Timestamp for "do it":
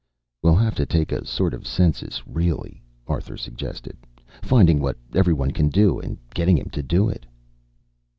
6.81-7.27